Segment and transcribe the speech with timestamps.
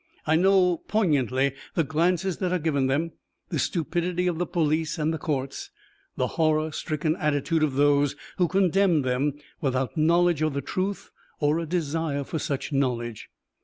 [0.25, 3.11] I know poignantly the glances that are given them,
[3.49, 5.69] the stupidity of the police and the courts,
[6.17, 11.59] the horror stricken attitude of those who condemn them without knowledge of the truth or
[11.59, 13.29] a desire for such knowledge."